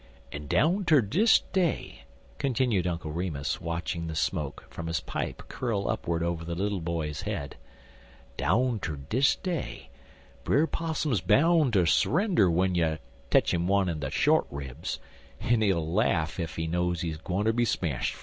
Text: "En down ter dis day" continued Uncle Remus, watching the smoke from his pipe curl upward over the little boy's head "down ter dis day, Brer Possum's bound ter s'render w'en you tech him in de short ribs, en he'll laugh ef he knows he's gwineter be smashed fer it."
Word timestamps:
"En 0.31 0.47
down 0.47 0.83
ter 0.83 0.99
dis 0.99 1.41
day" 1.53 2.05
continued 2.39 2.87
Uncle 2.87 3.11
Remus, 3.11 3.61
watching 3.61 4.07
the 4.07 4.15
smoke 4.15 4.65
from 4.67 4.87
his 4.87 4.99
pipe 4.99 5.43
curl 5.47 5.87
upward 5.87 6.23
over 6.23 6.43
the 6.43 6.55
little 6.55 6.81
boy's 6.81 7.21
head 7.21 7.55
"down 8.35 8.79
ter 8.79 8.95
dis 8.95 9.35
day, 9.35 9.91
Brer 10.43 10.65
Possum's 10.65 11.21
bound 11.21 11.73
ter 11.73 11.85
s'render 11.85 12.47
w'en 12.47 12.73
you 12.73 12.97
tech 13.29 13.53
him 13.53 13.69
in 13.69 13.99
de 13.99 14.09
short 14.09 14.47
ribs, 14.49 14.97
en 15.39 15.61
he'll 15.61 15.87
laugh 15.87 16.39
ef 16.39 16.55
he 16.55 16.65
knows 16.65 17.01
he's 17.01 17.17
gwineter 17.19 17.53
be 17.55 17.63
smashed 17.63 18.13
fer 18.13 18.17
it." 18.17 18.19